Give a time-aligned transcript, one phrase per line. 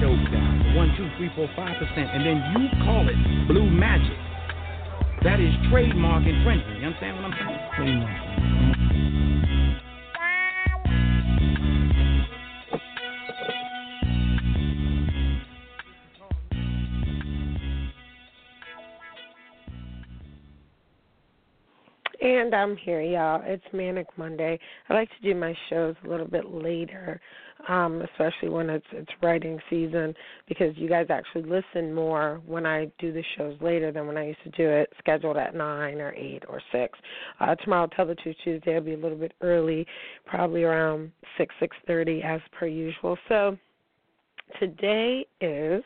[0.00, 3.16] Dope down one, two, three, four, five percent, and then you call it
[3.48, 4.16] blue magic.
[5.24, 6.80] That is trademark infringement.
[6.80, 7.34] You understand what I'm
[7.76, 8.97] saying?
[22.48, 23.42] And I'm here, y'all.
[23.44, 24.58] It's Manic Monday.
[24.88, 27.20] I like to do my shows a little bit later,
[27.68, 30.14] um, especially when it's it's writing season,
[30.48, 34.28] because you guys actually listen more when I do the shows later than when I
[34.28, 36.98] used to do it scheduled at nine or eight or six.
[37.38, 39.86] Uh, tomorrow, Tell the Truth Tuesday, will be a little bit early,
[40.24, 43.18] probably around six six thirty as per usual.
[43.28, 43.58] So
[44.58, 45.84] today is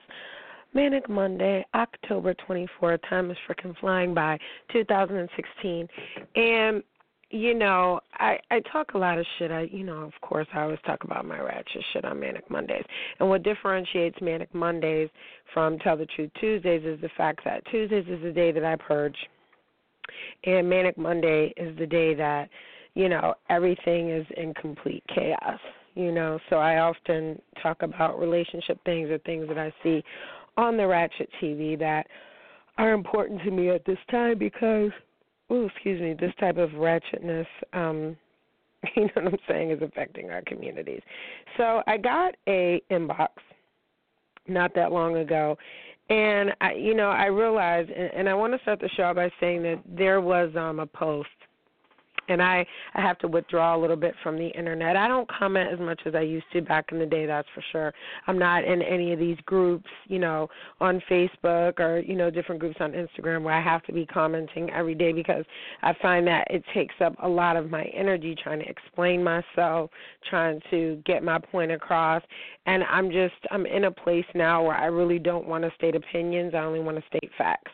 [0.75, 2.99] Manic Monday, October 24th.
[3.09, 4.39] Time is freaking flying by.
[4.73, 5.89] 2016.
[6.35, 6.83] And,
[7.31, 9.51] you know, I, I talk a lot of shit.
[9.51, 12.85] I, you know, of course, I always talk about my ratchet shit on Manic Mondays.
[13.21, 15.11] And what differentiates Manic Mondays
[15.53, 18.77] from Tell the Truth Tuesdays is the fact that Tuesdays is the day that I
[18.77, 19.17] purge.
[20.45, 22.49] And Manic Monday is the day that,
[22.95, 25.61] you know, everything is in complete chaos
[25.95, 30.03] you know so i often talk about relationship things or things that i see
[30.57, 32.07] on the Ratchet TV that
[32.79, 34.91] are important to me at this time because,
[35.51, 38.17] oh, excuse me, this type of ratchetness, um,
[38.97, 41.03] you know what I'm saying, is affecting our communities.
[41.57, 43.29] So I got a inbox
[44.49, 45.57] not that long ago,
[46.11, 49.31] and I, you know, I realized, and, and I want to start the show by
[49.41, 51.29] saying that there was um a post
[52.29, 54.97] and I I have to withdraw a little bit from the internet.
[54.97, 57.63] I don't comment as much as I used to back in the day, that's for
[57.73, 57.93] sure.
[58.27, 60.49] I'm not in any of these groups, you know,
[60.81, 64.71] on Facebook or you know different groups on Instagram where I have to be commenting
[64.71, 65.45] every day because
[65.83, 69.91] I find that it takes up a lot of my energy trying to explain myself,
[70.29, 72.23] trying to get my point across,
[72.67, 75.95] and I'm just I'm in a place now where I really don't want to state
[75.95, 76.55] opinions.
[76.55, 77.73] I only want to state facts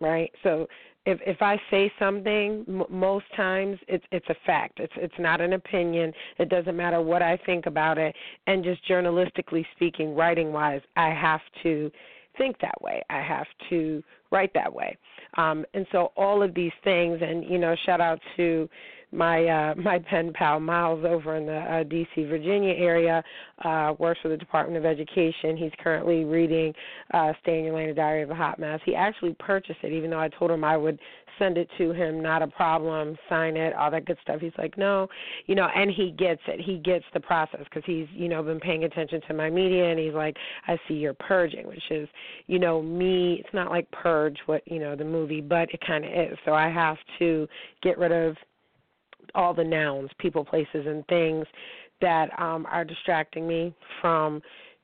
[0.00, 0.30] right?
[0.42, 0.66] So
[1.06, 4.80] if if I say something, m- most times it's it's a fact.
[4.80, 6.12] It's it's not an opinion.
[6.38, 8.14] It doesn't matter what I think about it.
[8.46, 11.90] And just journalistically speaking, writing wise, I have to
[12.38, 13.02] think that way.
[13.10, 14.96] I have to write that way.
[15.36, 18.68] Um, and so all of these things, and you know, shout out to
[19.12, 22.24] my uh, my pen pal Miles over in the uh, D.C.
[22.24, 23.22] Virginia area
[23.64, 25.56] uh, works for the Department of Education.
[25.56, 26.72] He's currently reading
[27.12, 29.92] uh, "Stay in Your Lane: A Diary of a Hot Mess." He actually purchased it,
[29.92, 30.98] even though I told him I would
[31.40, 34.40] send it to him, not a problem, sign it, all that good stuff.
[34.40, 35.08] He's like, no,
[35.46, 36.60] you know, and he gets it.
[36.60, 39.98] He gets the process because he's, you know, been paying attention to my media, and
[39.98, 40.36] he's like,
[40.68, 42.08] I see you're purging, which is,
[42.46, 43.40] you know, me.
[43.40, 46.38] It's not like purge, what you know, the movie, but it kind of is.
[46.44, 47.48] So I have to
[47.82, 48.36] get rid of
[49.34, 51.46] all the nouns, people, places, and things
[52.00, 54.40] that um, are distracting me from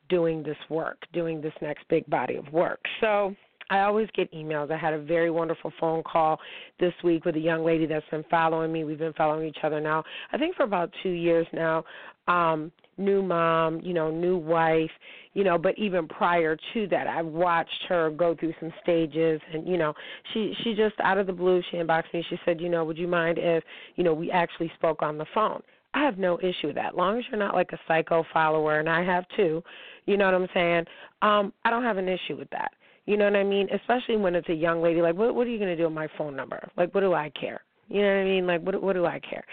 [0.09, 2.81] doing this work, doing this next big body of work.
[3.01, 3.35] So
[3.71, 4.71] I always get emails.
[4.71, 6.39] I had a very wonderful phone call
[6.79, 8.85] this week with a young lady that's been following me.
[8.85, 11.85] We've been following each other now, I think for about two years now.
[12.29, 14.91] Um, new mom, you know, new wife,
[15.35, 19.67] you know, but even prior to that, I watched her go through some stages and,
[19.67, 19.93] you know,
[20.33, 22.25] she she just out of the blue, she inboxed me.
[22.29, 23.63] She said, you know, would you mind if,
[23.97, 25.63] you know, we actually spoke on the phone?
[25.95, 26.95] I have no issue with that.
[26.95, 29.63] long as you're not like a psycho follower and I have too,
[30.05, 30.85] you know what I'm saying?
[31.23, 32.73] Um, I don't have an issue with that.
[33.07, 33.69] You know what I mean?
[33.73, 35.01] Especially when it's a young lady.
[35.01, 36.69] Like, what what are you going to do with my phone number?
[36.77, 37.63] Like, what do I care?
[37.89, 38.47] You know what I mean?
[38.47, 39.45] Like, what what do I care?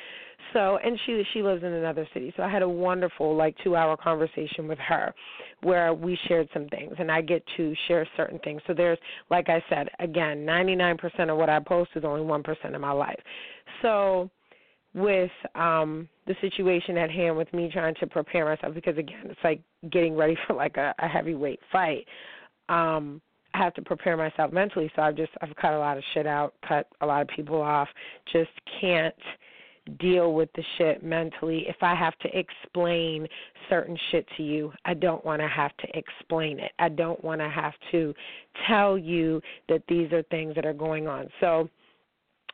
[0.54, 2.34] So, and she she lives in another city.
[2.38, 5.14] So I had a wonderful like two hour conversation with her,
[5.62, 8.62] where we shared some things, and I get to share certain things.
[8.68, 12.76] So there's, like I said, again, 99% of what I post is only one percent
[12.76, 13.20] of my life.
[13.82, 14.30] So
[14.94, 19.40] with um the situation at hand with me trying to prepare myself because again it's
[19.44, 19.60] like
[19.92, 22.06] getting ready for like a, a heavyweight fight
[22.70, 23.20] um
[23.56, 24.92] I have to prepare myself mentally.
[24.96, 27.62] So I've just I've cut a lot of shit out, cut a lot of people
[27.62, 27.88] off.
[28.32, 28.50] Just
[28.82, 29.14] can't
[30.00, 31.66] deal with the shit mentally.
[31.68, 33.28] If I have to explain
[33.70, 36.72] certain shit to you, I don't want to have to explain it.
[36.80, 38.14] I don't want to have to
[38.68, 41.28] tell you that these are things that are going on.
[41.42, 41.70] So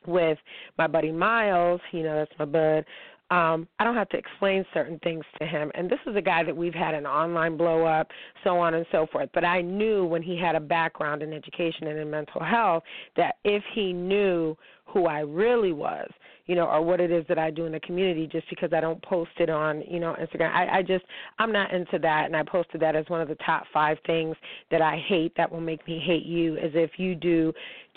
[0.06, 0.38] with
[0.78, 2.84] my buddy Miles, you know, that's my bud.
[3.30, 5.70] Um, I don't have to explain certain things to him.
[5.76, 8.08] And this is a guy that we've had an online blow up,
[8.42, 9.28] so on and so forth.
[9.32, 12.82] But I knew when he had a background in education and in mental health
[13.16, 14.56] that if he knew
[14.86, 16.10] who I really was,
[16.50, 18.80] you know, or what it is that I do in the community just because I
[18.80, 20.52] don't post it on, you know, Instagram.
[20.52, 21.04] I, I just
[21.38, 24.34] I'm not into that and I posted that as one of the top five things
[24.72, 27.52] that I hate that will make me hate you is if you do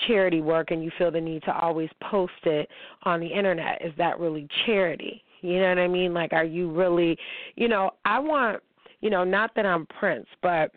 [0.05, 2.69] charity work and you feel the need to always post it
[3.01, 3.83] on the internet.
[3.83, 5.23] Is that really charity?
[5.41, 6.13] You know what I mean?
[6.13, 7.17] Like are you really
[7.55, 8.61] you know, I want
[9.01, 10.69] you know, not that I'm Prince, but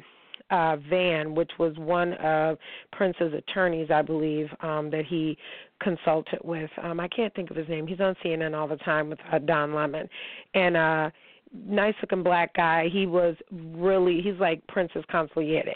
[0.51, 2.59] uh, Van, which was one of
[2.93, 5.37] Prince's attorneys, I believe, um, that he
[5.81, 6.71] consulted with.
[6.83, 7.87] Um, I can't think of his name.
[7.87, 10.09] He's on CNN all the time with uh, Don Lemon,
[10.55, 11.11] and uh,
[11.67, 12.89] nice looking black guy.
[12.93, 15.75] He was really he's like Prince's consigliere.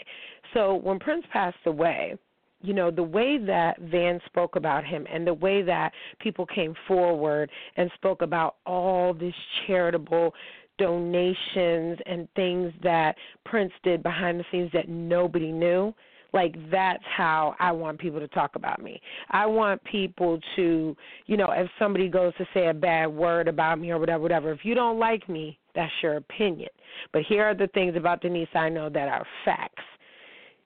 [0.53, 2.15] So when Prince passed away,
[2.61, 6.75] you know the way that Van spoke about him and the way that people came
[6.87, 9.33] forward and spoke about all this
[9.65, 10.33] charitable
[10.81, 15.93] donations and things that Prince did behind the scenes that nobody knew.
[16.33, 18.99] Like that's how I want people to talk about me.
[19.29, 20.95] I want people to,
[21.27, 24.51] you know, if somebody goes to say a bad word about me or whatever, whatever,
[24.51, 26.69] if you don't like me, that's your opinion.
[27.13, 29.83] But here are the things about Denise I know that are facts.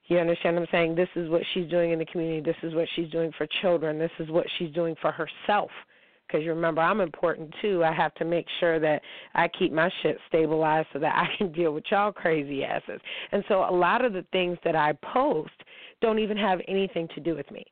[0.07, 0.95] You understand what I'm saying?
[0.95, 2.41] This is what she's doing in the community.
[2.41, 3.97] This is what she's doing for children.
[3.97, 5.71] This is what she's doing for herself
[6.27, 7.83] because you remember I'm important too.
[7.83, 9.01] I have to make sure that
[9.33, 12.99] I keep my shit stabilized so that I can deal with y'all crazy asses.
[13.31, 15.53] And so a lot of the things that I post
[16.01, 17.63] don't even have anything to do with me.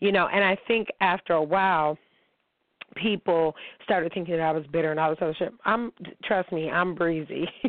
[0.00, 1.96] You know, and I think after a while
[2.96, 3.54] people
[3.84, 5.52] started thinking that I was bitter and all this other shit.
[5.64, 5.92] I'm
[6.24, 7.46] trust me, I'm breezy.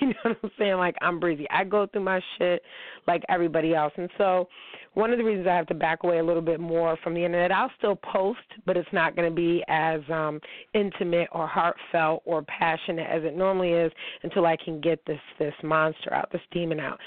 [0.00, 0.76] you know what I'm saying?
[0.76, 1.46] Like I'm breezy.
[1.50, 2.62] I go through my shit
[3.06, 3.92] like everybody else.
[3.96, 4.48] And so
[4.94, 7.24] one of the reasons I have to back away a little bit more from the
[7.24, 10.40] internet, I'll still post, but it's not going to be as um
[10.74, 13.92] intimate or heartfelt or passionate as it normally is
[14.22, 16.98] until I can get this this monster out, this demon out.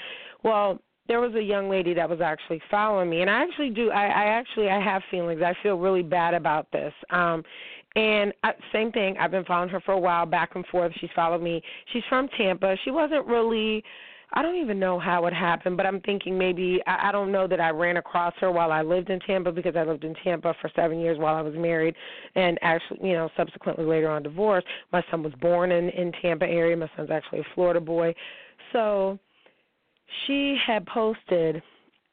[0.42, 3.90] Well, there was a young lady that was actually following me and I actually do
[3.90, 5.42] I, I actually I have feelings.
[5.42, 6.92] I feel really bad about this.
[7.10, 7.42] Um
[7.94, 10.92] and I, same thing, I've been following her for a while, back and forth.
[11.00, 11.62] She's followed me.
[11.92, 12.76] She's from Tampa.
[12.84, 13.82] She wasn't really
[14.32, 17.46] I don't even know how it happened, but I'm thinking maybe I, I don't know
[17.46, 20.54] that I ran across her while I lived in Tampa because I lived in Tampa
[20.60, 21.94] for seven years while I was married,
[22.34, 24.66] and actually, you know, subsequently later on divorced.
[24.92, 26.76] My son was born in in Tampa area.
[26.76, 28.14] My son's actually a Florida boy,
[28.72, 29.18] so
[30.26, 31.62] she had posted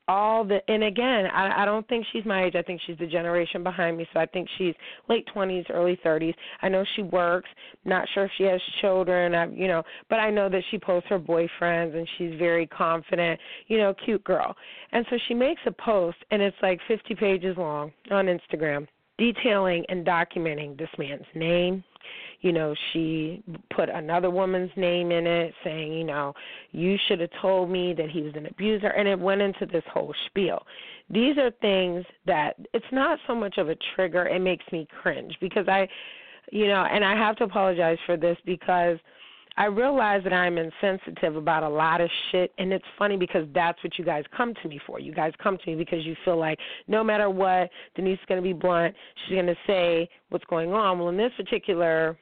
[0.08, 2.56] all the and again I, I don't think she's my age.
[2.56, 4.06] I think she's the generation behind me.
[4.14, 4.76] So i think she's
[5.08, 6.36] late twenties early thirties.
[6.62, 7.50] I know she works.
[7.86, 9.34] Not sure if she has children.
[9.34, 13.40] I you know but i know that she posts her boyfriends and she's very confident
[13.68, 14.56] you know cute girl.
[14.92, 18.88] And so she makes a post and it's like fifty pages long on instagram
[19.18, 21.84] detailing and documenting this man's name
[22.42, 23.44] you know, she
[23.76, 26.34] put another woman's name in it saying, you know,
[26.72, 29.84] you should have told me that he was an abuser and it went into this
[29.92, 30.66] whole spiel.
[31.10, 35.36] These are things that it's not so much of a trigger, it makes me cringe
[35.40, 35.88] because I
[36.52, 38.98] you know, and I have to apologize for this because
[39.56, 43.82] I realize that I'm insensitive about a lot of shit, and it's funny because that's
[43.84, 45.00] what you guys come to me for.
[45.00, 46.58] You guys come to me because you feel like
[46.88, 48.96] no matter what, Denise is going to be blunt.
[49.26, 50.98] She's going to say what's going on.
[50.98, 52.18] Well, in this particular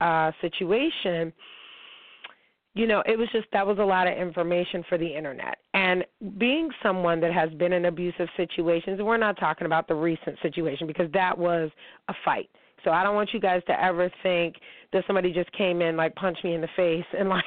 [0.00, 1.32] uh, situation,
[2.74, 5.58] you know, it was just that was a lot of information for the internet.
[5.74, 6.04] And
[6.38, 10.86] being someone that has been in abusive situations, we're not talking about the recent situation
[10.86, 11.70] because that was
[12.08, 12.48] a fight.
[12.82, 14.56] So I don't want you guys to ever think
[14.92, 17.44] that somebody just came in like punched me in the face and like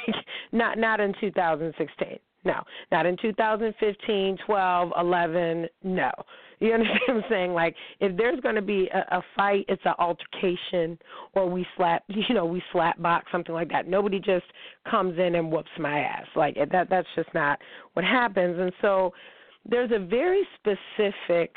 [0.51, 2.19] not not in 2016.
[2.45, 2.61] No,
[2.91, 5.67] not in 2015, 12, 11.
[5.83, 6.11] No.
[6.59, 7.53] You understand what I'm saying?
[7.53, 10.97] Like, if there's going to be a, a fight, it's an altercation,
[11.33, 13.87] or we slap, you know, we slap box something like that.
[13.87, 14.45] Nobody just
[14.89, 16.27] comes in and whoops my ass.
[16.35, 16.87] Like that.
[16.89, 17.59] That's just not
[17.93, 18.59] what happens.
[18.59, 19.11] And so,
[19.67, 21.55] there's a very specific,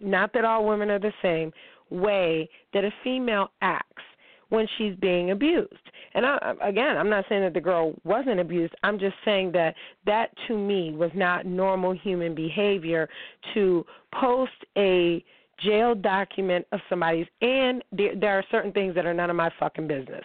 [0.00, 1.52] not that all women are the same,
[1.90, 4.02] way that a female acts
[4.50, 5.72] when she's being abused.
[6.14, 8.74] And I, again, I'm not saying that the girl wasn't abused.
[8.82, 9.74] I'm just saying that
[10.06, 13.08] that to me was not normal human behavior
[13.54, 13.86] to
[14.20, 15.24] post a
[15.64, 19.50] jail document of somebody's and there, there are certain things that are none of my
[19.58, 20.24] fucking business.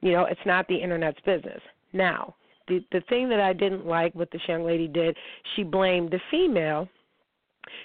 [0.00, 1.60] You know, it's not the internet's business.
[1.92, 2.34] Now,
[2.68, 5.16] the the thing that I didn't like what this young lady did,
[5.54, 6.88] she blamed the female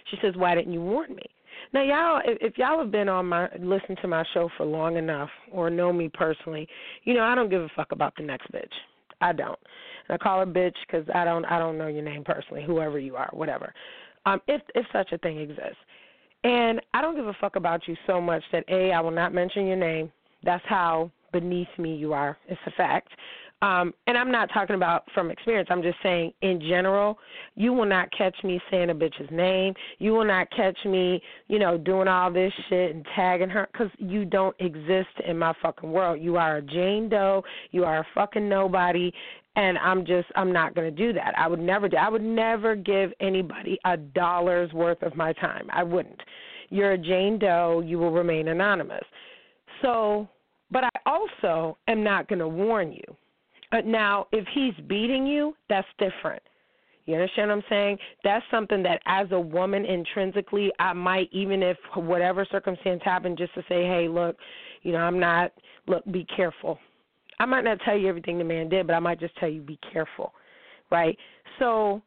[0.10, 1.26] She says, "Why didn't you warn me?"
[1.72, 5.30] Now, y'all, if, y'all have been on my listen to my show for long enough
[5.52, 6.68] or know me personally,
[7.04, 8.74] you know I don't give a fuck about the next bitch.
[9.22, 9.60] I don't.
[10.08, 12.98] And I call her bitch because I don't I don't know your name personally, whoever
[12.98, 13.74] you are, whatever.
[14.26, 15.78] Um, if if such a thing exists,
[16.44, 19.34] and I don't give a fuck about you so much that a I will not
[19.34, 20.12] mention your name.
[20.44, 22.38] That's how beneath me you are.
[22.48, 23.10] It's a fact.
[23.62, 25.68] Um, and I'm not talking about from experience.
[25.70, 27.20] I'm just saying in general,
[27.56, 29.74] you will not catch me saying a bitch's name.
[29.98, 33.90] You will not catch me, you know, doing all this shit and tagging her because
[33.98, 36.22] you don't exist in my fucking world.
[36.22, 37.44] You are a Jane Doe.
[37.72, 39.12] You are a fucking nobody.
[39.58, 41.34] And I'm just, I'm not going to do that.
[41.38, 41.98] I would never do.
[41.98, 45.68] I would never give anybody a dollar's worth of my time.
[45.74, 46.22] I wouldn't.
[46.70, 47.84] You're a Jane Doe.
[47.86, 49.04] You will remain anonymous.
[49.82, 50.30] So,
[50.72, 53.04] but I also am not going to warn you
[53.72, 56.42] uh, now, if he's beating you, that's different.
[57.06, 57.98] You understand what I'm saying?
[58.24, 63.54] That's something that, as a woman, intrinsically, I might, even if whatever circumstance happened, just
[63.56, 64.36] to say, hey, look,
[64.84, 65.52] you know, I'm not,
[65.88, 66.78] look, be careful.
[67.40, 69.62] I might not tell you everything the man did, but I might just tell you,
[69.62, 70.34] be careful,
[70.92, 71.18] right?
[71.58, 72.02] So,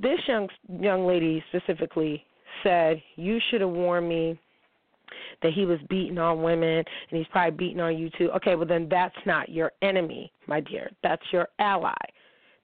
[0.00, 0.48] this young
[0.80, 2.24] young lady specifically
[2.62, 4.38] said, you should have warned me
[5.42, 8.30] that he was beating on women and he's probably beating on you too.
[8.32, 10.90] Okay, well then that's not your enemy, my dear.
[11.02, 11.94] That's your ally.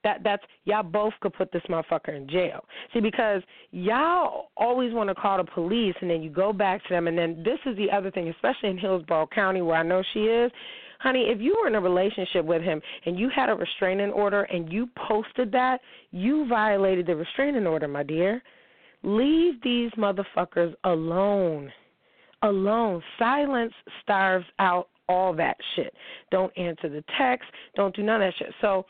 [0.05, 2.65] That that's y'all both could put this motherfucker in jail.
[2.93, 6.89] See, because y'all always want to call the police and then you go back to
[6.91, 10.03] them and then this is the other thing, especially in Hillsborough County where I know
[10.13, 10.51] she is.
[10.99, 14.43] Honey, if you were in a relationship with him and you had a restraining order
[14.45, 15.81] and you posted that,
[16.13, 18.43] you violated the restraining order, my dear.
[19.03, 21.73] Leave these motherfuckers alone
[22.43, 23.03] alone.
[23.19, 23.73] Silence
[24.03, 25.95] starves out all that shit.
[26.31, 27.49] Don't answer the text.
[27.77, 28.55] Don't do none of that shit.
[28.61, 28.87] So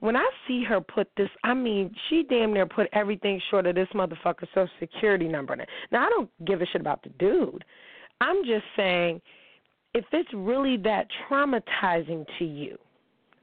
[0.00, 3.74] when I see her put this, I mean, she damn near put everything short of
[3.74, 5.68] this motherfucker's social security number in it.
[5.90, 7.64] Now, I don't give a shit about the dude.
[8.20, 9.20] I'm just saying,
[9.94, 12.78] if it's really that traumatizing to you,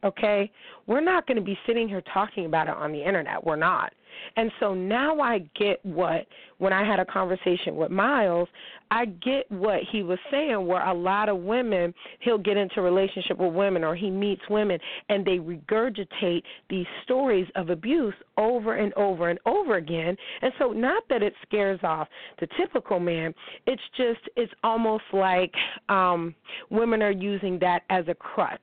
[0.05, 0.51] okay,
[0.88, 3.43] we're not going to be sitting here talking about it on the internet.
[3.43, 3.91] We're not.
[4.38, 6.25] And so now I get what,
[6.57, 8.47] when I had a conversation with Miles,
[8.91, 13.38] I get what he was saying, where a lot of women, he'll get into relationship
[13.38, 18.93] with women or he meets women and they regurgitate these stories of abuse over and
[18.93, 20.15] over and over again.
[20.41, 22.07] And so, not that it scares off
[22.39, 23.33] the typical man,
[23.65, 25.53] it's just, it's almost like
[25.89, 26.35] um,
[26.69, 28.59] women are using that as a crutch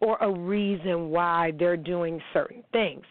[0.00, 3.04] or a reason why they're doing certain things.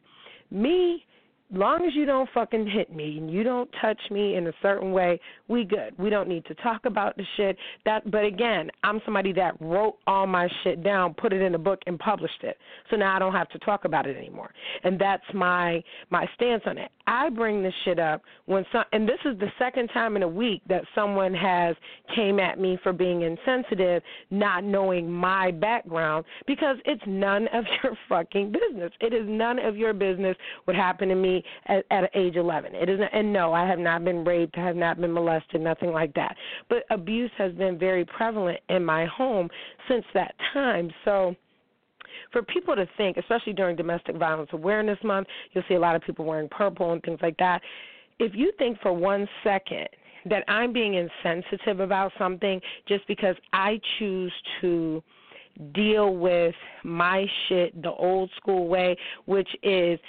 [0.52, 1.06] Me,
[1.52, 4.92] long as you don't fucking hit me and you don't touch me in a certain
[4.92, 5.98] way, we good.
[5.98, 7.58] We don't need to talk about the shit.
[7.86, 11.58] That but again, I'm somebody that wrote all my shit down, put it in a
[11.58, 12.58] book and published it.
[12.90, 14.52] So now I don't have to talk about it anymore.
[14.84, 16.92] And that's my my stance on it.
[17.08, 20.28] I bring this shit up when some and this is the second time in a
[20.28, 21.76] week that someone has
[22.16, 27.98] came at me for being insensitive, not knowing my background because it's none of your
[28.08, 28.92] fucking business.
[29.02, 32.76] It is none of your business what happened to me at, at age 11.
[32.76, 35.92] It isn't, and no, I have not been raped, I have not been molested, nothing
[35.92, 36.36] like that.
[36.70, 39.50] But abuse has been very prevalent in my home
[39.88, 40.92] since that time.
[41.06, 41.36] So
[42.32, 46.02] for people to think, especially during Domestic Violence Awareness Month, you'll see a lot of
[46.02, 47.62] people wearing purple and things like that.
[48.20, 49.88] If you think for one second
[50.26, 55.02] that I'm being insensitive about something just because I choose to
[55.74, 60.00] deal with my shit the old school way, which is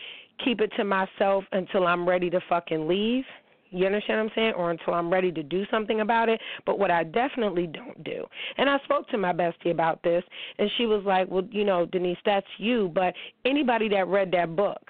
[0.45, 3.25] keep it to myself until I'm ready to fucking leave.
[3.71, 4.53] You understand what I'm saying?
[4.57, 6.41] Or until I'm ready to do something about it.
[6.67, 8.25] But what I definitely don't do,
[8.57, 10.25] and I spoke to my bestie about this,
[10.59, 12.91] and she was like, Well, you know, Denise, that's you.
[12.95, 14.83] But anybody that read that book,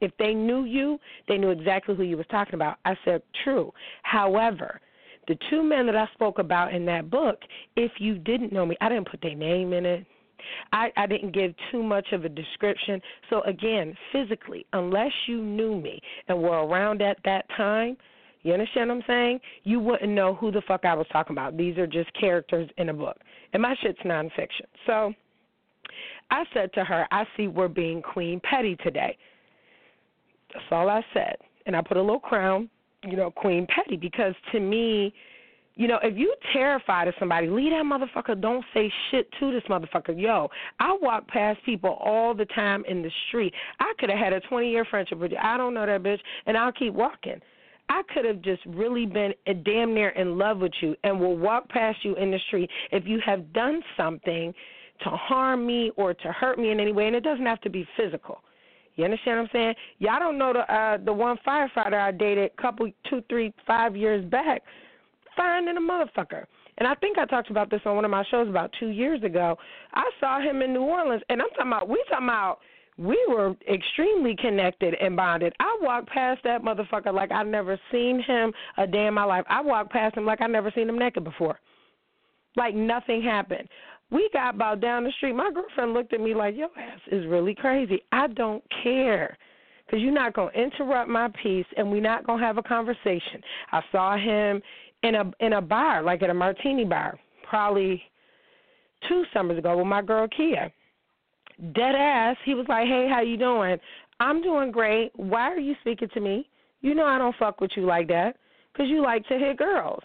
[0.00, 2.76] if they knew you, they knew exactly who you was talking about.
[2.84, 3.72] I said, True.
[4.02, 4.80] However,
[5.26, 7.38] the two men that I spoke about in that book,
[7.76, 10.06] if you didn't know me, I didn't put their name in it.
[10.72, 13.00] I, I didn't give too much of a description.
[13.30, 17.96] So again, physically, unless you knew me and were around at that time,
[18.42, 19.40] you understand what I'm saying?
[19.64, 21.56] You wouldn't know who the fuck I was talking about.
[21.56, 23.16] These are just characters in a book.
[23.52, 24.66] And my shit's nonfiction.
[24.86, 25.12] So
[26.30, 29.16] I said to her, I see we're being Queen Petty today.
[30.52, 31.36] That's all I said.
[31.66, 32.70] And I put a little crown,
[33.02, 35.12] you know, Queen Petty, because to me,
[35.78, 38.38] you know, if you terrified of somebody, leave that motherfucker.
[38.38, 40.20] Don't say shit to this motherfucker.
[40.20, 40.48] Yo,
[40.80, 43.54] I walk past people all the time in the street.
[43.78, 45.38] I could have had a 20 year friendship with you.
[45.40, 47.40] I don't know that bitch, and I'll keep walking.
[47.88, 49.32] I could have just really been
[49.64, 53.06] damn near in love with you and will walk past you in the street if
[53.06, 54.52] you have done something
[55.04, 57.70] to harm me or to hurt me in any way, and it doesn't have to
[57.70, 58.40] be physical.
[58.96, 59.74] You understand what I'm saying?
[60.00, 63.94] Y'all don't know the uh the one firefighter I dated a couple two, three, five
[63.94, 64.62] years back.
[65.38, 66.44] Fine than a motherfucker.
[66.78, 69.22] And I think I talked about this on one of my shows about two years
[69.22, 69.56] ago.
[69.94, 72.58] I saw him in New Orleans and I'm talking about we talking about
[72.98, 75.54] we were extremely connected and bonded.
[75.60, 79.44] I walked past that motherfucker like I never seen him a day in my life.
[79.48, 81.58] I walked past him like I never seen him naked before.
[82.56, 83.68] Like nothing happened.
[84.10, 85.34] We got about down the street.
[85.34, 89.36] My girlfriend looked at me like, "Your ass is really crazy." I don't care.
[89.86, 92.62] Because you're not going to interrupt my peace, and we're not going to have a
[92.62, 93.40] conversation.
[93.72, 94.60] I saw him
[95.02, 98.02] in a in a bar, like at a martini bar, probably
[99.08, 100.72] two summers ago with my girl Kia
[101.74, 102.36] dead ass.
[102.44, 103.78] He was like, "Hey, how you doing?
[104.20, 105.12] I'm doing great.
[105.14, 106.48] Why are you speaking to me?
[106.80, 108.36] You know I don't fuck with you like that
[108.72, 110.02] because you like to hit girls."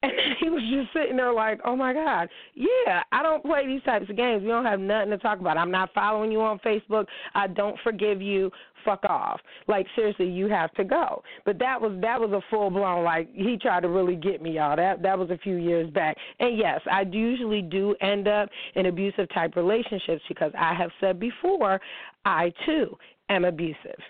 [0.10, 3.82] And he was just sitting there like, "Oh my god, yeah, I don't play these
[3.82, 4.42] types of games.
[4.42, 5.58] We don't have nothing to talk about.
[5.58, 7.04] I'm not following you on Facebook.
[7.34, 8.50] I don't forgive you.
[8.82, 9.40] Fuck off.
[9.68, 13.28] Like seriously, you have to go." But that was that was a full blown like
[13.34, 14.74] he tried to really get me, y'all.
[14.74, 16.16] That that was a few years back.
[16.38, 21.20] And yes, I usually do end up in abusive type relationships because I have said
[21.20, 21.78] before,
[22.24, 22.96] I too
[23.28, 24.00] am abusive.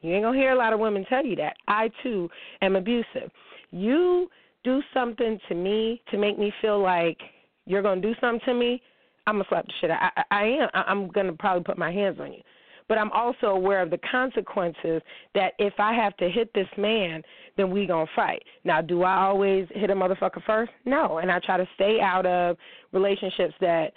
[0.00, 1.56] You ain't gonna hear a lot of women tell you that.
[1.68, 2.30] I too
[2.62, 3.30] am abusive.
[3.70, 4.28] You
[4.64, 7.18] do something to me to make me feel like
[7.66, 8.82] you're gonna do something to me,
[9.26, 10.12] I'm gonna slap the shit out.
[10.16, 10.68] I, I am.
[10.74, 12.40] I'm gonna probably put my hands on you.
[12.88, 15.00] But I'm also aware of the consequences
[15.34, 17.22] that if I have to hit this man,
[17.56, 18.42] then we gonna fight.
[18.64, 20.72] Now, do I always hit a motherfucker first?
[20.84, 22.56] No, and I try to stay out of
[22.92, 23.92] relationships that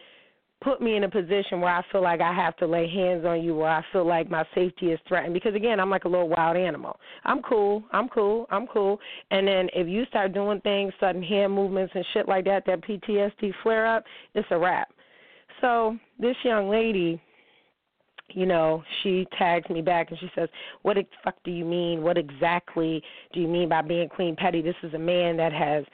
[0.61, 3.43] put me in a position where I feel like I have to lay hands on
[3.43, 5.33] you, where I feel like my safety is threatened.
[5.33, 6.99] Because again, I'm like a little wild animal.
[7.23, 8.99] I'm cool, I'm cool, I'm cool.
[9.31, 12.81] And then if you start doing things, sudden hand movements and shit like that, that
[12.81, 14.89] PTSD flare up, it's a wrap.
[15.61, 17.21] So this young lady,
[18.29, 20.49] you know, she tags me back and she says,
[20.81, 22.01] "What the fuck do you mean?
[22.01, 24.61] What exactly do you mean by being queen petty?
[24.61, 25.85] This is a man that has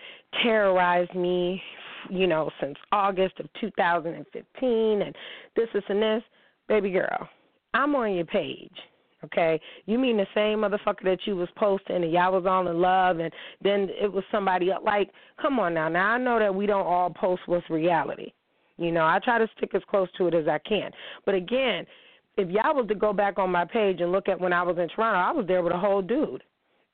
[0.42, 1.62] terrorized me
[2.10, 5.16] you know, since August of 2015 and
[5.56, 6.24] this, this, and this.
[6.68, 7.28] Baby girl,
[7.74, 8.72] I'm on your page.
[9.24, 12.82] Okay, you mean the same motherfucker that you was posting and y'all was all in
[12.82, 13.32] love and
[13.64, 14.82] then it was somebody else.
[14.84, 15.90] Like, come on now.
[15.90, 18.34] Now I know that we don't all post what's reality.
[18.78, 20.90] You know, I try to stick as close to it as I can.
[21.24, 21.86] But again,
[22.38, 24.78] if y'all was to go back on my page and look at when I was
[24.80, 26.44] in Toronto, I was there with a whole dude.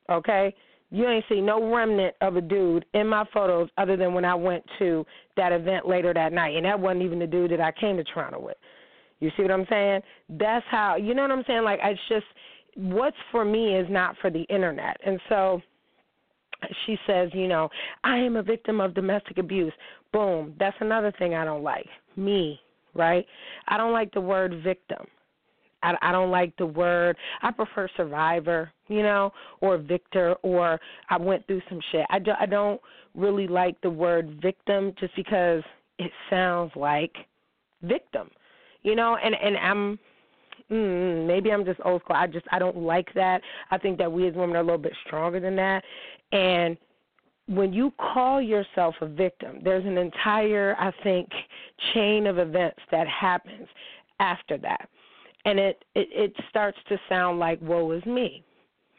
[0.10, 0.54] Okay,
[0.90, 4.36] you ain't see no remnant of a dude in my photos other than when I
[4.36, 6.56] went to that event later that night.
[6.56, 8.58] And that wasn't even the dude that I came to Toronto with.
[9.20, 10.02] You see what I'm saying?
[10.30, 11.64] That's how, you know what I'm saying?
[11.64, 12.26] Like, it's just,
[12.76, 14.98] what's for me is not for the internet.
[15.06, 15.62] And so
[16.86, 17.70] she says, you know,
[18.04, 19.74] I am a victim of domestic abuse.
[20.14, 20.54] Boom.
[20.60, 21.88] That's another thing I don't like.
[22.16, 22.60] Me,
[22.94, 23.26] right?
[23.68, 25.06] I don't like the word victim.
[25.84, 27.16] I, I don't like the word.
[27.42, 32.06] I prefer survivor, you know, or victor, or I went through some shit.
[32.10, 32.82] I, do, I don't
[33.16, 35.64] really like the word victim just because
[36.00, 37.16] it sounds like
[37.84, 38.30] victim,
[38.84, 40.00] you know, and and I'm
[40.72, 42.16] mm, maybe I'm just old school.
[42.16, 43.42] I just I don't like that.
[43.72, 45.84] I think that we as women are a little bit stronger than that,
[46.32, 46.78] and
[47.48, 51.30] when you call yourself a victim, there's an entire, I think,
[51.94, 53.68] chain of events that happens
[54.20, 54.90] after that
[55.46, 58.44] and it, it it starts to sound like woe is me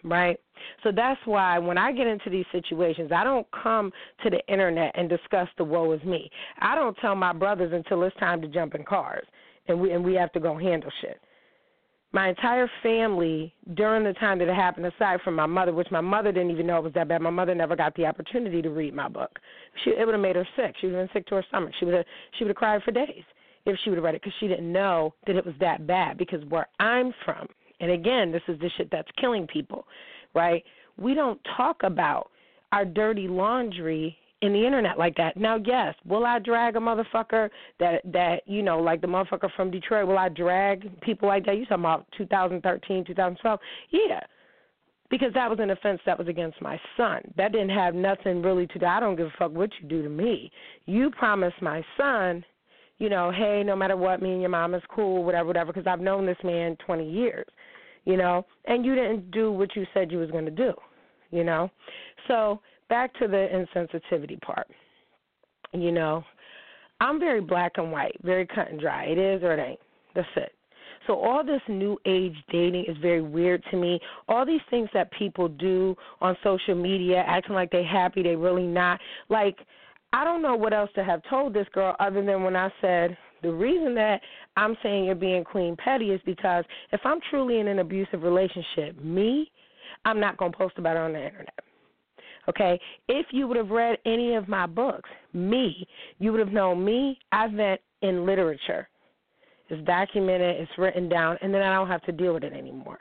[0.04, 0.38] right?
[0.82, 4.92] So that's why when i get into these situations i don't come to the internet
[4.94, 6.30] and discuss the woe is me.
[6.60, 9.26] I don't tell my brothers until it's time to jump in cars
[9.66, 11.20] and we and we have to go handle shit.
[12.10, 16.00] My entire family during the time that it happened aside from my mother which my
[16.00, 18.70] mother didn't even know it was that bad my mother never got the opportunity to
[18.70, 19.38] read my book.
[19.84, 20.74] She it would have made her sick.
[20.80, 21.72] She would have been sick to her stomach.
[21.78, 22.06] She would have
[22.38, 23.24] she would have cried for days
[23.74, 26.18] if she would have read it because she didn't know that it was that bad.
[26.18, 27.46] Because where I'm from,
[27.80, 29.86] and again, this is the shit that's killing people,
[30.34, 30.64] right?
[30.96, 32.30] We don't talk about
[32.72, 35.36] our dirty laundry in the internet like that.
[35.36, 37.50] Now, yes, will I drag a motherfucker
[37.80, 40.06] that that you know, like the motherfucker from Detroit?
[40.06, 41.56] Will I drag people like that?
[41.56, 43.60] You talking about 2013, 2012?
[43.90, 44.20] Yeah,
[45.10, 47.20] because that was an offense that was against my son.
[47.36, 48.86] That didn't have nothing really to do.
[48.86, 50.50] I don't give a fuck what you do to me.
[50.86, 52.44] You promised my son
[52.98, 55.86] you know, hey, no matter what, me and your mom is cool, whatever, whatever, because
[55.86, 57.46] I've known this man 20 years,
[58.04, 60.72] you know, and you didn't do what you said you was going to do,
[61.30, 61.70] you know.
[62.26, 64.66] So back to the insensitivity part,
[65.72, 66.24] you know,
[67.00, 69.04] I'm very black and white, very cut and dry.
[69.04, 69.80] It is or it ain't.
[70.14, 70.52] That's it.
[71.06, 73.98] So all this new age dating is very weird to me.
[74.28, 78.66] All these things that people do on social media, acting like they happy, they really
[78.66, 79.00] not.
[79.28, 79.58] Like
[80.12, 83.16] I don't know what else to have told this girl other than when I said
[83.42, 84.20] The reason that
[84.56, 89.00] I'm saying you're being queen petty is because if I'm truly in an abusive relationship,
[89.02, 89.50] me,
[90.04, 91.54] I'm not going to post about it on the internet.
[92.48, 92.80] Okay?
[93.08, 95.86] If you would have read any of my books, me,
[96.18, 98.88] you would have known me, I vent in literature.
[99.68, 102.98] It's documented, it's written down, and then I don't have to deal with it anymore.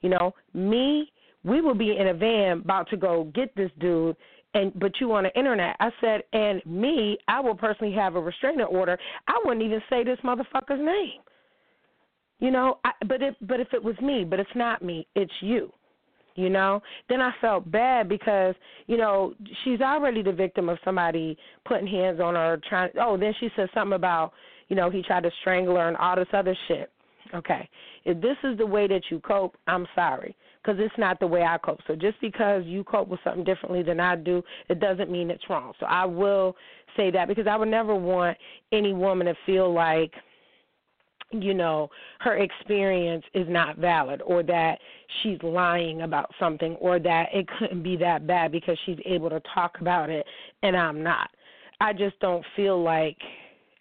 [0.00, 1.12] You know, me,
[1.44, 4.16] we will be in a van about to go get this dude
[4.56, 5.76] and but you on the internet.
[5.80, 8.98] I said, and me, I will personally have a restraining order.
[9.28, 11.20] I wouldn't even say this motherfucker's name.
[12.38, 15.32] You know, I, but if but if it was me, but it's not me, it's
[15.40, 15.72] you.
[16.34, 18.54] You know, then I felt bad because
[18.86, 22.58] you know she's already the victim of somebody putting hands on her.
[22.68, 22.90] Trying.
[23.00, 24.32] Oh, then she said something about
[24.68, 26.90] you know he tried to strangle her and all this other shit.
[27.34, 27.68] Okay,
[28.04, 30.34] if this is the way that you cope, I'm sorry
[30.66, 31.80] because it's not the way I cope.
[31.86, 35.44] So just because you cope with something differently than I do, it doesn't mean it's
[35.48, 35.72] wrong.
[35.78, 36.56] So I will
[36.96, 38.36] say that because I would never want
[38.72, 40.12] any woman to feel like
[41.32, 44.78] you know her experience is not valid or that
[45.22, 49.42] she's lying about something or that it couldn't be that bad because she's able to
[49.52, 50.24] talk about it
[50.62, 51.28] and I'm not.
[51.80, 53.18] I just don't feel like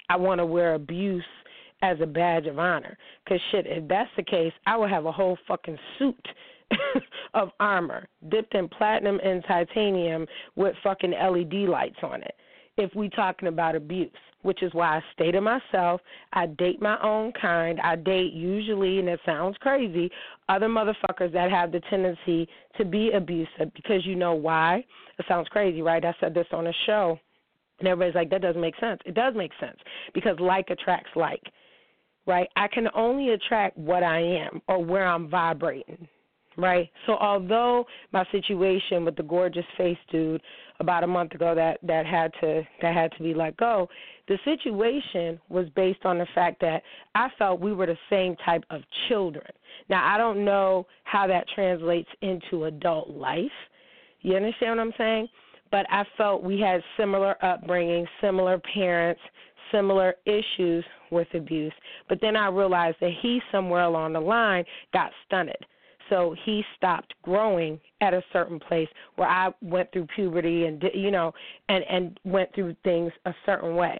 [0.10, 1.24] I want to wear abuse
[1.84, 2.98] as a badge of honor.
[3.30, 6.28] Cause shit, if that's the case, I would have a whole fucking suit
[7.34, 10.26] of armor dipped in platinum and titanium
[10.56, 12.36] with fucking LED lights on it.
[12.78, 16.02] If we talking about abuse, which is why I stay to myself,
[16.34, 17.80] I date my own kind.
[17.82, 20.12] I date usually, and it sounds crazy,
[20.50, 22.48] other motherfuckers that have the tendency
[22.78, 24.84] to be abusive because you know why?
[25.18, 26.04] It sounds crazy, right?
[26.04, 27.18] I said this on a show,
[27.80, 29.00] and everybody's like, that doesn't make sense.
[29.06, 29.78] It does make sense
[30.14, 31.42] because like attracts like,
[32.28, 32.50] right?
[32.56, 36.08] I can only attract what I am or where I'm vibrating
[36.58, 36.90] right?
[37.06, 40.42] So although my situation with the gorgeous face dude
[40.80, 43.90] about a month ago that that had to that had to be let go,
[44.28, 48.64] the situation was based on the fact that I felt we were the same type
[48.70, 49.48] of children.
[49.90, 53.46] Now I don't know how that translates into adult life.
[54.22, 55.28] You understand what I'm saying?
[55.72, 59.22] But I felt we had similar upbringing, similar parents,
[59.72, 61.74] similar issues with abuse.
[62.08, 64.64] But then I realized that he somewhere along the line
[64.94, 65.66] got stunted
[66.10, 71.12] so he stopped growing at a certain place where I went through puberty and you
[71.12, 71.34] know
[71.70, 73.98] and and went through things a certain way.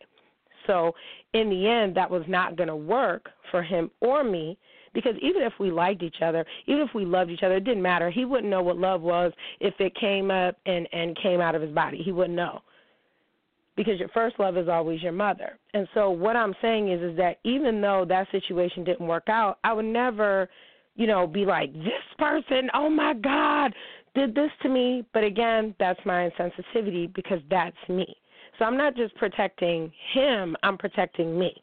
[0.68, 0.94] So
[1.34, 4.58] in the end that was not going to work for him or me
[4.94, 7.84] because even if we liked each other, even if we loved each other, it didn't
[7.84, 8.10] matter.
[8.10, 11.62] He wouldn't know what love was if it came up and and came out of
[11.62, 12.02] his body.
[12.04, 12.62] He wouldn't know.
[13.76, 15.60] Because your first love is always your mother.
[15.74, 19.60] And so what I'm saying is is that even though that situation didn't work out,
[19.66, 20.50] I would never
[20.96, 23.74] you know, be like, this person, oh my God,
[24.16, 25.06] did this to me.
[25.14, 28.08] But again, that's my insensitivity because that's me.
[28.58, 31.54] So I'm not just protecting him, I'm protecting me.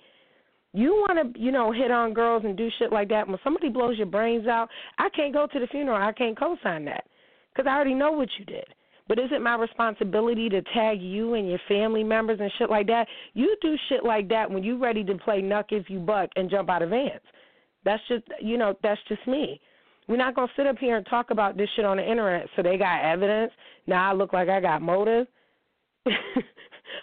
[0.74, 3.28] You want to, you know, hit on girls and do shit like that.
[3.28, 4.68] When somebody blows your brains out,
[4.98, 6.02] I can't go to the funeral.
[6.02, 7.04] I can't co-sign that
[7.52, 8.64] because I already know what you did.
[9.08, 12.86] But is it my responsibility to tag you and your family members and shit like
[12.86, 13.06] that?
[13.34, 16.48] You do shit like that when you ready to play knuck if you buck and
[16.48, 17.20] jump out of vans.
[17.84, 19.60] That's just you know, that's just me.
[20.08, 22.48] We're not gonna sit up here and talk about this shit on the internet.
[22.56, 23.52] So they got evidence.
[23.86, 25.26] Now I look like I got motive.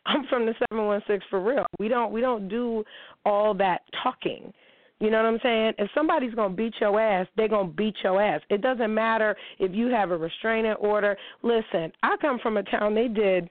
[0.06, 1.66] I'm from the seven one six for real.
[1.80, 2.84] We don't we don't do
[3.26, 4.54] all that talking.
[5.00, 5.74] You know what I'm saying?
[5.78, 8.42] If somebody's gonna beat your ass, they're gonna beat your ass.
[8.50, 11.16] It doesn't matter if you have a restraining order.
[11.42, 13.50] Listen, I come from a town they did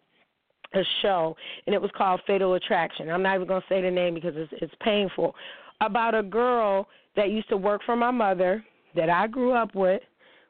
[0.75, 1.35] a show
[1.67, 3.09] and it was called Fatal Attraction.
[3.09, 5.35] I'm not even gonna say the name because it's it's painful.
[5.81, 6.87] About a girl
[7.19, 10.01] that used to work for my mother that I grew up with,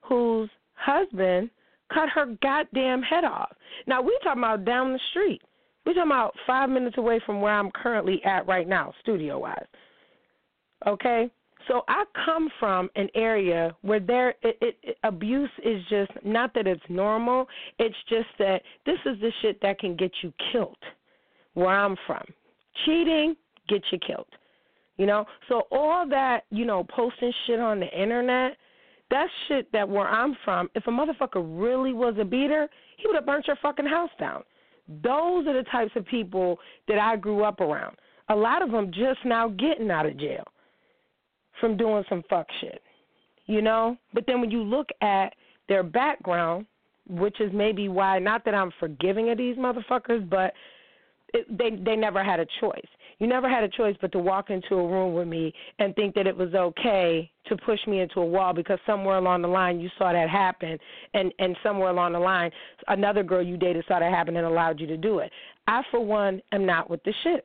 [0.02, 1.48] whose husband
[1.92, 3.50] cut her goddamn head off.
[3.86, 5.40] Now we talking about down the street.
[5.86, 9.64] We talking about five minutes away from where I'm currently at right now, studio wise.
[10.86, 11.30] Okay,
[11.68, 16.52] so I come from an area where there it, it, it, abuse is just not
[16.52, 17.48] that it's normal.
[17.78, 20.76] It's just that this is the shit that can get you killed.
[21.54, 22.24] Where I'm from,
[22.84, 23.34] cheating
[23.68, 24.28] get you killed.
[24.98, 28.56] You know, so all that you know, posting shit on the internet,
[29.10, 33.14] that shit that where I'm from, if a motherfucker really was a beater, he would
[33.14, 34.42] have burnt your fucking house down.
[35.02, 36.58] Those are the types of people
[36.88, 37.96] that I grew up around.
[38.28, 40.44] A lot of them just now getting out of jail
[41.60, 42.82] from doing some fuck shit.
[43.46, 43.96] You know?
[44.12, 45.32] But then when you look at
[45.68, 46.66] their background,
[47.08, 50.52] which is maybe why not that I'm forgiving of these motherfuckers, but
[51.32, 52.88] it, they they never had a choice.
[53.18, 56.14] You never had a choice but to walk into a room with me and think
[56.14, 59.80] that it was okay to push me into a wall because somewhere along the line
[59.80, 60.78] you saw that happen
[61.14, 62.50] and and somewhere along the line
[62.86, 65.32] another girl you dated saw that happen and allowed you to do it.
[65.66, 67.42] I for one am not with the shits.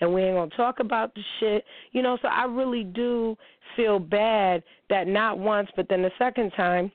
[0.00, 1.64] and we ain't gonna talk about the shit.
[1.92, 3.36] You know, so I really do
[3.76, 6.90] feel bad that not once, but then the second time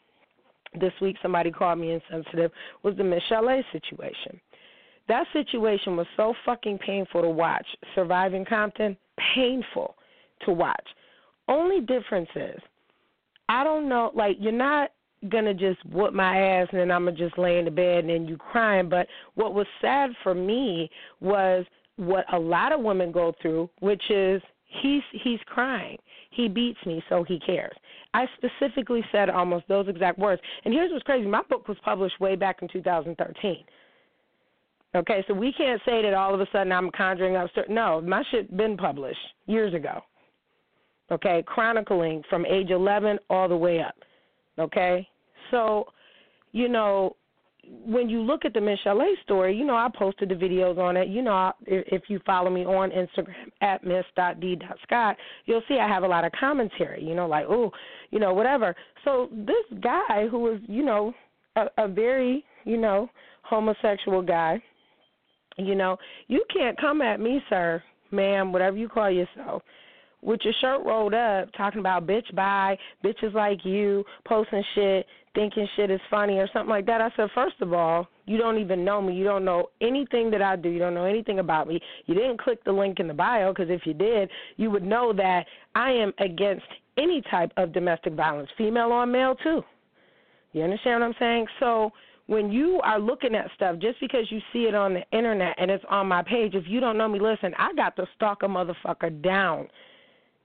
[0.80, 2.52] this week somebody called me insensitive
[2.84, 4.40] was the Michel'le situation.
[5.10, 7.66] That situation was so fucking painful to watch.
[7.96, 8.96] Surviving Compton,
[9.36, 9.96] painful
[10.46, 10.88] to watch.
[11.50, 12.62] Only difference is,
[13.50, 14.92] I don't know, like, you're not
[15.28, 18.10] gonna just whoop my ass and then I'm gonna just lay in the bed and
[18.10, 18.88] then you crying.
[18.88, 21.66] But what was sad for me was
[21.98, 24.42] what a lot of women go through, which is
[24.82, 25.98] he's he's crying.
[26.30, 27.76] He beats me, so he cares.
[28.14, 30.42] I specifically said almost those exact words.
[30.64, 33.66] And here's what's crazy: my book was published way back in 2013.
[34.96, 37.50] Okay, so we can't say that all of a sudden I'm conjuring up.
[37.54, 40.02] Certain, no, my shit been published years ago.
[41.12, 43.96] Okay, chronicling from age 11 all the way up.
[44.58, 45.08] Okay,
[45.52, 45.86] so
[46.52, 47.16] you know
[47.86, 51.08] when you look at the Michel'le story, you know I posted the videos on it.
[51.08, 56.08] You know if you follow me on Instagram at miss.d.scott, you'll see I have a
[56.08, 57.04] lot of commentary.
[57.04, 57.72] You know, like oh,
[58.10, 58.76] you know whatever.
[59.06, 61.14] So this guy who was you know
[61.56, 63.08] a, a very you know
[63.44, 64.62] homosexual guy
[65.68, 69.62] you know, you can't come at me, sir, ma'am, whatever you call yourself,
[70.22, 75.68] with your shirt rolled up, talking about bitch bye, bitches like you, posting shit, thinking
[75.76, 77.02] shit is funny or something like that.
[77.02, 79.16] I said, first of all, you don't even know me.
[79.16, 80.70] You don't know anything that I do.
[80.70, 81.80] You don't know anything about me.
[82.06, 85.14] You didn't click the link in the bio because if you did, you would know
[85.14, 85.46] that
[85.76, 86.66] I am against
[86.98, 89.62] any type of domestic violence, female or male too.
[90.52, 91.48] You understand what I'm saying?
[91.60, 91.92] So
[92.30, 95.72] when you are looking at stuff, just because you see it on the internet and
[95.72, 98.46] it's on my page, if you don't know me, listen, I got to stalk a
[98.46, 99.68] motherfucker down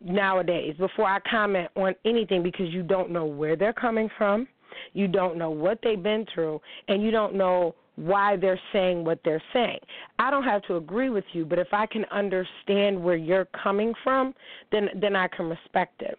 [0.03, 4.49] nowadays before I comment on anything because you don't know where they're coming from,
[4.95, 9.21] you don't know what they've been through, and you don't know why they're saying what
[9.23, 9.79] they're saying.
[10.19, 13.93] I don't have to agree with you, but if I can understand where you're coming
[14.03, 14.35] from,
[14.73, 16.19] then then I can respect it.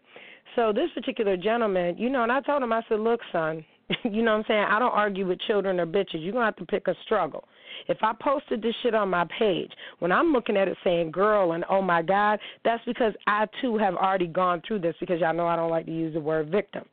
[0.56, 3.66] So this particular gentleman, you know, and I told him, I said, look, son,
[4.04, 4.66] you know what I'm saying?
[4.70, 6.24] I don't argue with children or bitches.
[6.24, 7.44] You're going to have to pick a struggle.
[7.88, 11.52] If I posted this shit on my page, when I'm looking at it saying girl
[11.52, 15.36] and oh my God, that's because I too have already gone through this because y'all
[15.36, 16.84] know I don't like to use the word victim.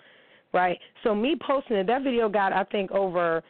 [0.52, 0.78] Right?
[1.02, 3.42] So me posting it, that video got I think over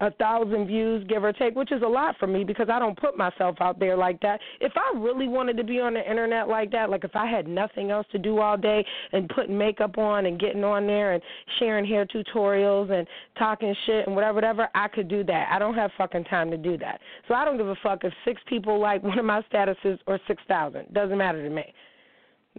[0.00, 2.98] a thousand views, give or take, which is a lot for me because I don't
[2.98, 4.40] put myself out there like that.
[4.60, 7.48] If I really wanted to be on the internet like that, like if I had
[7.48, 11.22] nothing else to do all day and putting makeup on and getting on there and
[11.58, 13.06] sharing hair tutorials and
[13.38, 15.48] talking shit and whatever, whatever, I could do that.
[15.50, 17.00] I don't have fucking time to do that.
[17.26, 20.20] So I don't give a fuck if six people like one of my statuses or
[20.28, 20.92] six thousand.
[20.92, 21.72] Doesn't matter to me.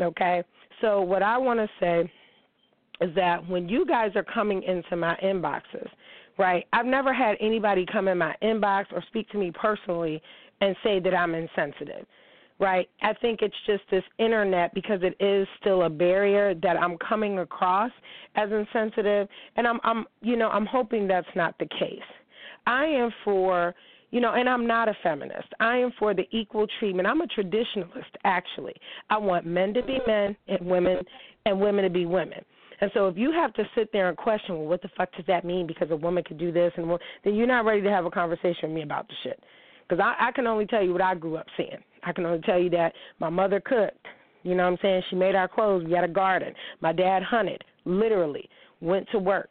[0.02, 0.44] Okay?
[0.82, 2.12] So what I want to say
[3.02, 5.88] is that when you guys are coming into my inboxes
[6.38, 6.66] right?
[6.74, 10.22] I've never had anybody come in my inbox or speak to me personally
[10.62, 12.06] and say that I'm insensitive,
[12.60, 12.90] right?
[13.02, 17.40] I think it's just this internet because it is still a barrier that I'm coming
[17.40, 17.92] across
[18.36, 22.00] as insensitive, and I'm, I'm, you know, I'm hoping that's not the case.
[22.66, 23.74] I am for
[24.10, 25.50] you know, and I'm not a feminist.
[25.60, 27.08] I am for the equal treatment.
[27.08, 28.74] I'm a traditionalist, actually.
[29.10, 31.00] I want men to be men and women
[31.46, 32.40] and women to be women.
[32.80, 35.26] And so if you have to sit there and question, well, what the fuck does
[35.28, 35.66] that mean?
[35.66, 38.12] Because a woman could do this, and well, then you're not ready to have a
[38.12, 39.40] conversation with me about the shit.
[39.88, 41.78] Because I, I can only tell you what I grew up seeing.
[42.04, 44.06] I can only tell you that my mother cooked.
[44.44, 45.04] You know what I'm saying?
[45.10, 45.86] She made our clothes.
[45.86, 46.54] We had a garden.
[46.82, 48.48] My dad hunted, literally,
[48.82, 49.50] went to work.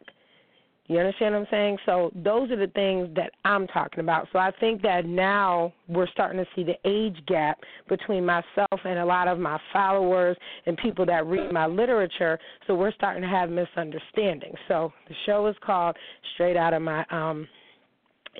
[0.87, 1.77] You understand what I'm saying?
[1.85, 4.27] So those are the things that I'm talking about.
[4.31, 8.99] So I think that now we're starting to see the age gap between myself and
[8.99, 12.39] a lot of my followers and people that read my literature.
[12.67, 14.57] So we're starting to have misunderstandings.
[14.69, 15.97] So the show is called
[16.33, 17.47] Straight Out of My um,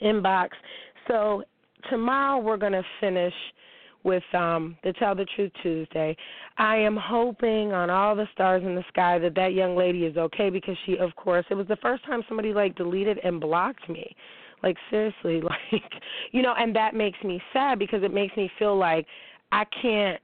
[0.02, 0.50] Inbox.
[1.10, 1.44] So
[1.90, 3.34] tomorrow we're going to finish
[4.04, 6.16] with um the Tell the Truth Tuesday.
[6.58, 10.18] I am hoping on all the stars in the sky that that young lady is
[10.18, 13.90] okay because she of course it was the first time somebody like deleted and blocked
[13.90, 14.16] me.
[14.64, 15.92] Like seriously, like
[16.32, 19.06] you know, and that makes me sad because it makes me feel like
[19.52, 20.22] I can't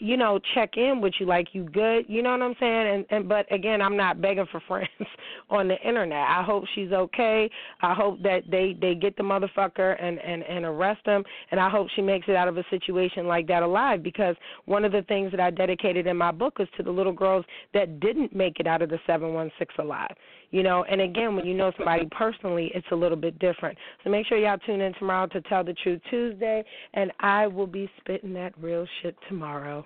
[0.00, 2.94] you know check in with you like you good you know what i'm saying?
[2.94, 4.88] And and but again i'm not begging for friends
[5.50, 6.26] on the internet.
[6.28, 7.50] I hope she's okay.
[7.82, 11.24] I hope that they they get the motherfucker and and and arrest him.
[11.50, 14.84] And i hope she makes it out of a situation like that alive because one
[14.84, 18.00] of the things that i dedicated in my book is to the little girls that
[18.00, 20.14] didn't make it out of the 716 alive
[20.52, 23.76] you know and again when you know somebody personally it's a little bit different.
[24.04, 27.66] So make sure y'all tune in tomorrow to tell the truth tuesday and i will
[27.66, 29.84] be spitting that real shit tomorrow